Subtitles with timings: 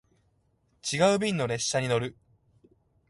[0.81, 2.17] 違う便の列車に乗る